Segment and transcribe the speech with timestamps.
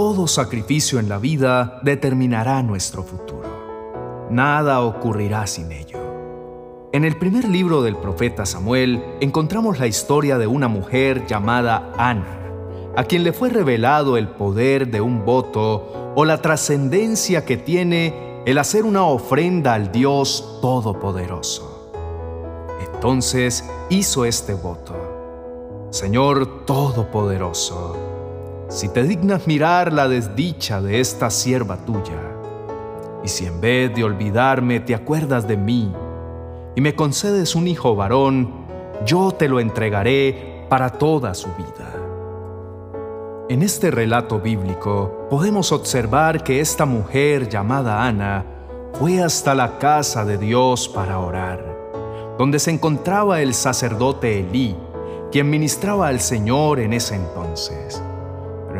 [0.00, 4.28] todo sacrificio en la vida determinará nuestro futuro.
[4.30, 5.98] Nada ocurrirá sin ello.
[6.94, 12.40] En el primer libro del profeta Samuel encontramos la historia de una mujer llamada Ana,
[12.96, 18.42] a quien le fue revelado el poder de un voto o la trascendencia que tiene
[18.46, 21.92] el hacer una ofrenda al Dios Todopoderoso.
[22.94, 24.94] Entonces hizo este voto.
[25.90, 28.19] Señor Todopoderoso,
[28.70, 32.20] si te dignas mirar la desdicha de esta sierva tuya,
[33.24, 35.92] y si en vez de olvidarme te acuerdas de mí,
[36.76, 38.64] y me concedes un hijo varón,
[39.04, 41.96] yo te lo entregaré para toda su vida.
[43.48, 48.46] En este relato bíblico podemos observar que esta mujer llamada Ana
[48.92, 51.66] fue hasta la casa de Dios para orar,
[52.38, 54.76] donde se encontraba el sacerdote Elí,
[55.32, 58.00] quien ministraba al Señor en ese entonces.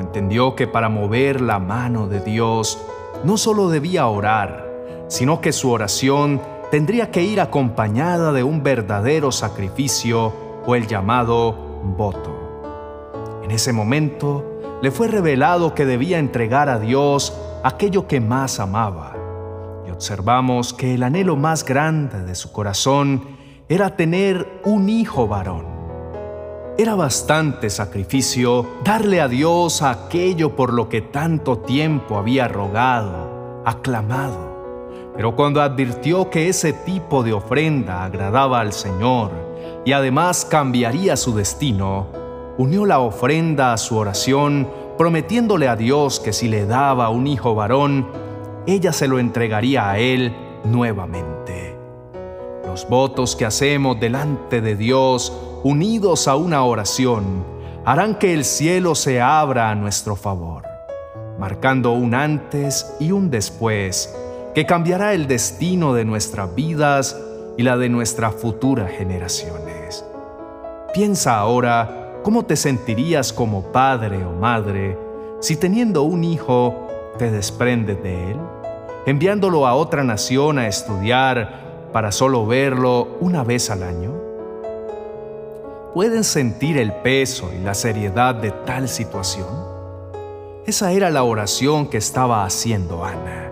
[0.00, 2.82] Entendió que para mover la mano de Dios
[3.24, 4.68] no solo debía orar,
[5.08, 10.32] sino que su oración tendría que ir acompañada de un verdadero sacrificio
[10.66, 11.54] o el llamado
[11.96, 13.40] voto.
[13.42, 14.44] En ese momento,
[14.82, 19.16] le fue revelado que debía entregar a Dios aquello que más amaba.
[19.86, 23.36] Y observamos que el anhelo más grande de su corazón
[23.68, 25.69] era tener un hijo varón.
[26.80, 35.12] Era bastante sacrificio darle a Dios aquello por lo que tanto tiempo había rogado, aclamado.
[35.14, 39.30] Pero cuando advirtió que ese tipo de ofrenda agradaba al Señor
[39.84, 42.06] y además cambiaría su destino,
[42.56, 47.54] unió la ofrenda a su oración, prometiéndole a Dios que si le daba un hijo
[47.54, 48.08] varón,
[48.66, 50.34] ella se lo entregaría a él
[50.64, 51.79] nuevamente.
[52.88, 57.44] Votos que hacemos delante de Dios, unidos a una oración,
[57.84, 60.64] harán que el cielo se abra a nuestro favor,
[61.38, 64.14] marcando un antes y un después
[64.54, 67.16] que cambiará el destino de nuestras vidas
[67.56, 70.04] y la de nuestras futuras generaciones.
[70.92, 74.98] Piensa ahora ¿Cómo te sentirías como padre o madre
[75.40, 78.36] si teniendo un hijo te desprendes de él,
[79.06, 84.12] enviándolo a otra nación a estudiar para solo verlo una vez al año?
[85.94, 89.48] ¿Pueden sentir el peso y la seriedad de tal situación?
[90.66, 93.50] Esa era la oración que estaba haciendo Ana,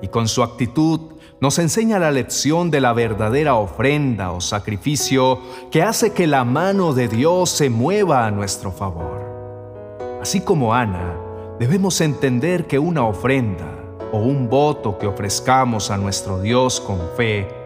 [0.00, 1.00] y con su actitud
[1.38, 5.38] nos enseña la lección de la verdadera ofrenda o sacrificio
[5.70, 10.16] que hace que la mano de Dios se mueva a nuestro favor.
[10.22, 11.14] Así como Ana,
[11.58, 13.70] debemos entender que una ofrenda
[14.12, 17.65] o un voto que ofrezcamos a nuestro Dios con fe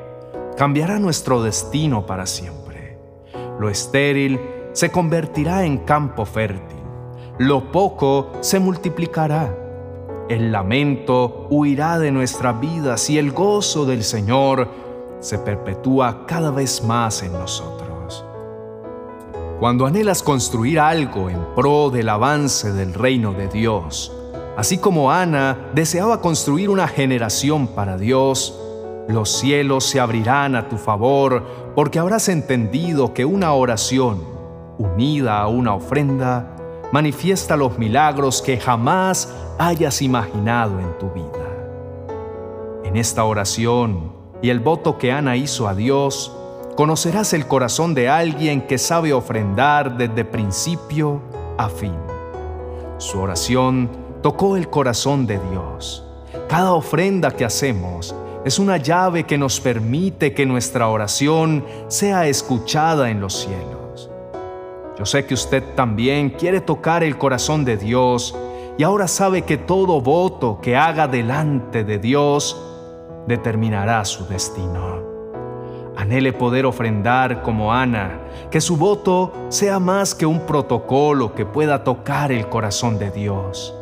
[0.61, 2.99] cambiará nuestro destino para siempre.
[3.59, 4.39] Lo estéril
[4.75, 6.77] se convertirá en campo fértil,
[7.39, 9.57] lo poco se multiplicará
[10.29, 14.69] el lamento huirá de nuestras vidas y el gozo del Señor
[15.19, 18.25] se perpetúa cada vez más en nosotros.
[19.59, 24.13] Cuando anhelas construir algo en pro del avance del reino de Dios,
[24.57, 28.60] así como Ana deseaba construir una generación para Dios,
[29.09, 34.23] los cielos se abrirán a tu favor porque habrás entendido que una oración
[34.79, 36.57] unida a una ofrenda
[36.93, 41.29] manifiesta los milagros que jamás hayas imaginado en tu vida.
[42.85, 44.13] En esta oración
[44.43, 46.35] y el voto que Ana hizo a Dios,
[46.77, 51.21] conocerás el corazón de alguien que sabe ofrendar desde principio
[51.59, 51.95] a fin.
[52.99, 53.91] Su oración
[54.23, 56.07] tocó el corazón de Dios.
[56.49, 58.15] Cada ofrenda que hacemos
[58.45, 64.11] es una llave que nos permite que nuestra oración sea escuchada en los cielos.
[64.99, 68.35] Yo sé que usted también quiere tocar el corazón de Dios
[68.79, 72.59] y ahora sabe que todo voto que haga delante de Dios
[73.27, 75.01] determinará su destino.
[75.97, 81.85] Anhele poder ofrendar como Ana, que su voto sea más que un protocolo que pueda
[81.85, 83.75] tocar el corazón de Dios,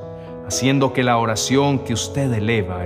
[0.49, 2.85] haciendo que la oración que usted eleva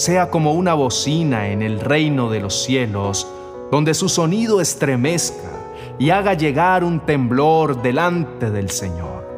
[0.00, 3.30] sea como una bocina en el reino de los cielos,
[3.70, 5.50] donde su sonido estremezca
[5.98, 9.28] y haga llegar un temblor delante del Señor.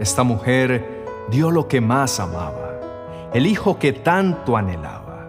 [0.00, 2.80] Esta mujer dio lo que más amaba,
[3.34, 5.28] el hijo que tanto anhelaba.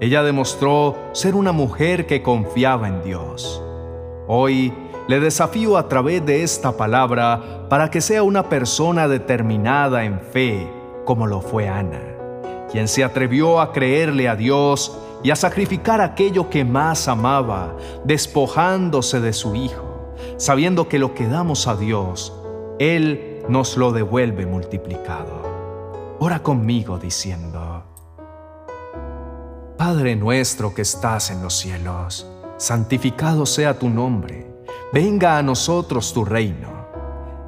[0.00, 3.62] Ella demostró ser una mujer que confiaba en Dios.
[4.26, 4.70] Hoy
[5.08, 10.70] le desafío a través de esta palabra para que sea una persona determinada en fe,
[11.06, 12.19] como lo fue Ana,
[12.70, 19.20] quien se atrevió a creerle a Dios y a sacrificar aquello que más amaba, despojándose
[19.20, 22.32] de su Hijo, sabiendo que lo que damos a Dios,
[22.78, 26.16] Él nos lo devuelve multiplicado.
[26.20, 27.84] Ora conmigo diciendo,
[29.76, 32.26] Padre nuestro que estás en los cielos,
[32.58, 34.46] santificado sea tu nombre,
[34.92, 36.79] venga a nosotros tu reino.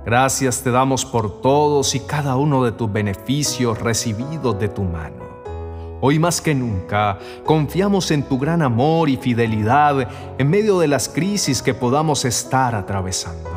[0.04, 5.22] Gracias te damos por todos y cada uno de tus beneficios recibidos de tu mano.
[6.00, 10.08] Hoy más que nunca, confiamos en tu gran amor y fidelidad
[10.38, 13.48] en medio de las crisis que podamos estar atravesando.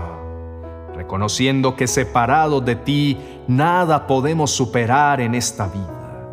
[0.95, 6.27] Reconociendo que separados de ti, nada podemos superar en esta vida.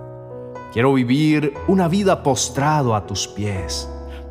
[0.75, 3.89] Quiero vivir una vida postrado a tus pies,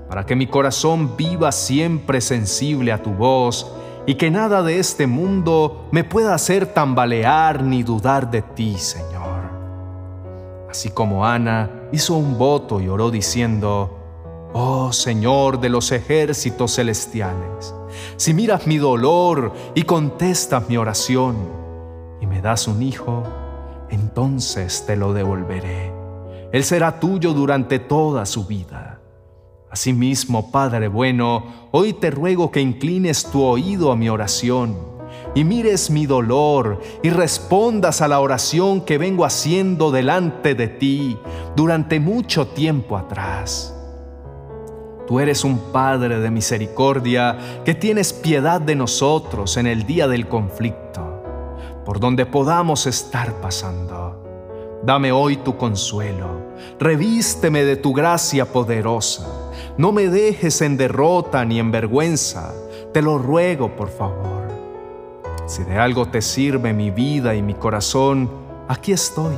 [0.08, 3.74] para que mi corazón viva siempre sensible a tu voz
[4.06, 9.42] y que nada de este mundo me pueda hacer tambalear ni dudar de ti, Señor.
[10.70, 13.98] Así como Ana hizo un voto y oró diciendo,
[14.54, 17.74] Oh Señor de los ejércitos celestiales,
[18.18, 21.36] si miras mi dolor y contestas mi oración
[22.22, 23.24] y me das un hijo,
[23.90, 25.92] entonces te lo devolveré.
[26.52, 29.01] Él será tuyo durante toda su vida.
[29.72, 34.76] Asimismo, Padre bueno, hoy te ruego que inclines tu oído a mi oración
[35.34, 41.18] y mires mi dolor y respondas a la oración que vengo haciendo delante de ti
[41.56, 43.74] durante mucho tiempo atrás.
[45.08, 50.28] Tú eres un Padre de misericordia que tienes piedad de nosotros en el día del
[50.28, 51.24] conflicto,
[51.86, 54.82] por donde podamos estar pasando.
[54.84, 59.28] Dame hoy tu consuelo, revísteme de tu gracia poderosa,
[59.78, 62.54] no me dejes en derrota ni en vergüenza,
[62.94, 64.42] te lo ruego por favor.
[65.46, 68.30] Si de algo te sirve mi vida y mi corazón,
[68.68, 69.36] aquí estoy.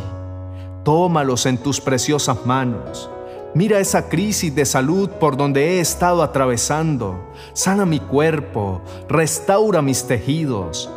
[0.84, 3.10] Tómalos en tus preciosas manos.
[3.56, 7.20] Mira esa crisis de salud por donde he estado atravesando.
[7.54, 10.90] Sana mi cuerpo, restaura mis tejidos.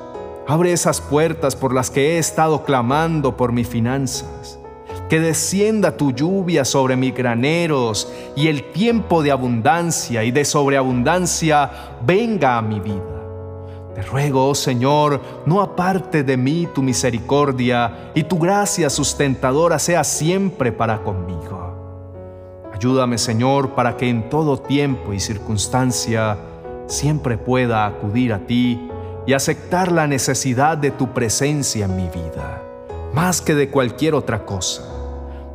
[0.46, 4.58] Abre esas puertas por las que he estado clamando por mis finanzas.
[5.08, 11.70] Que descienda tu lluvia sobre mis graneros y el tiempo de abundancia y de sobreabundancia
[12.04, 13.16] venga a mi vida.
[13.94, 20.04] Te ruego, oh Señor, no aparte de mí tu misericordia y tu gracia sustentadora sea
[20.04, 21.56] siempre para conmigo.
[22.74, 26.36] Ayúdame, Señor, para que en todo tiempo y circunstancia
[26.88, 28.90] siempre pueda acudir a ti
[29.26, 32.62] y aceptar la necesidad de tu presencia en mi vida,
[33.14, 34.95] más que de cualquier otra cosa.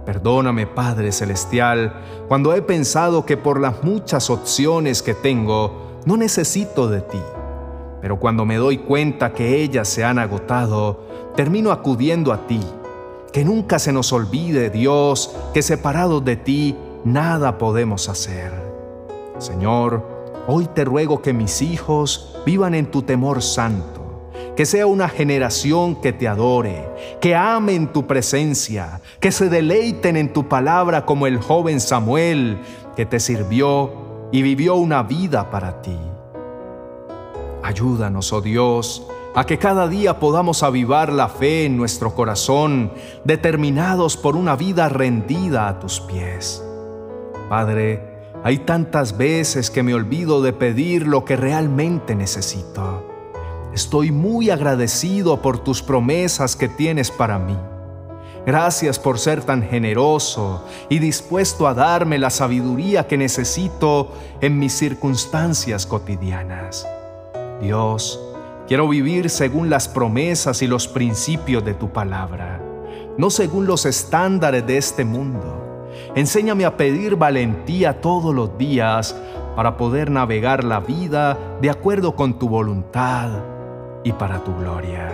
[0.05, 1.93] Perdóname, Padre Celestial,
[2.27, 7.19] cuando he pensado que por las muchas opciones que tengo, no necesito de ti
[8.01, 11.05] pero cuando me doy cuenta que ellas se han agotado,
[11.35, 12.59] termino acudiendo a ti.
[13.31, 16.75] Que nunca se nos olvide, Dios, que separados de ti
[17.05, 18.51] nada podemos hacer.
[19.37, 20.03] Señor,
[20.47, 24.00] hoy te ruego que mis hijos vivan en tu temor santo,
[24.55, 26.89] que sea una generación que te adore,
[27.19, 32.59] que amen tu presencia, que se deleiten en tu palabra como el joven Samuel,
[32.95, 35.97] que te sirvió y vivió una vida para ti.
[37.63, 42.91] Ayúdanos, oh Dios, a que cada día podamos avivar la fe en nuestro corazón,
[43.23, 46.63] determinados por una vida rendida a tus pies.
[47.47, 48.11] Padre,
[48.43, 53.10] hay tantas veces que me olvido de pedir lo que realmente necesito.
[53.73, 57.57] Estoy muy agradecido por tus promesas que tienes para mí.
[58.45, 64.11] Gracias por ser tan generoso y dispuesto a darme la sabiduría que necesito
[64.41, 66.85] en mis circunstancias cotidianas.
[67.61, 68.19] Dios,
[68.67, 72.61] quiero vivir según las promesas y los principios de tu palabra,
[73.17, 75.87] no según los estándares de este mundo.
[76.15, 79.15] Enséñame a pedir valentía todos los días
[79.55, 83.50] para poder navegar la vida de acuerdo con tu voluntad
[84.03, 85.11] y para tu gloria.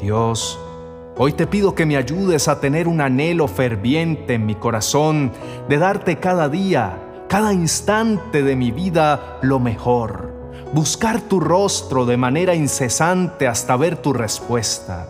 [0.00, 0.58] Dios,
[1.16, 5.32] hoy te pido que me ayudes a tener un anhelo ferviente en mi corazón
[5.68, 10.38] de darte cada día, cada instante de mi vida lo mejor
[10.72, 15.08] buscar tu rostro de manera incesante hasta ver tu respuesta.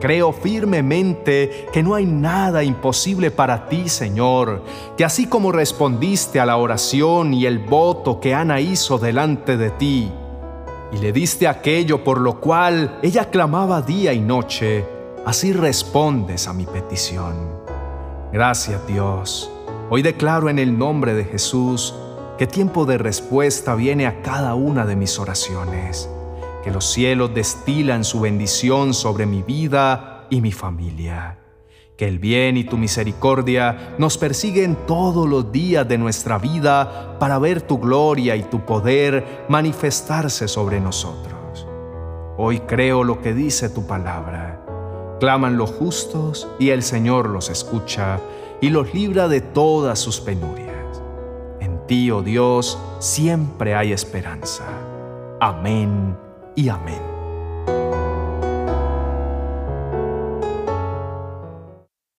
[0.00, 4.62] Creo firmemente que no hay nada imposible para ti, Señor,
[4.96, 9.70] que así como respondiste a la oración y el voto que Ana hizo delante de
[9.70, 10.12] ti,
[10.94, 14.86] y le diste aquello por lo cual ella clamaba día y noche,
[15.26, 17.34] así respondes a mi petición.
[18.32, 19.50] Gracias Dios.
[19.90, 21.94] Hoy declaro en el nombre de Jesús
[22.38, 26.08] que tiempo de respuesta viene a cada una de mis oraciones,
[26.62, 31.38] que los cielos destilan su bendición sobre mi vida y mi familia,
[31.96, 37.38] que el bien y tu misericordia nos persiguen todos los días de nuestra vida para
[37.38, 41.66] ver tu gloria y tu poder manifestarse sobre nosotros.
[42.36, 44.60] Hoy creo lo que dice tu palabra.
[45.20, 48.18] Claman los justos y el Señor los escucha
[48.60, 51.00] y los libra de todas sus penurias.
[51.60, 54.64] En ti, oh Dios, siempre hay esperanza.
[55.40, 56.16] Amén
[56.56, 57.13] y amén.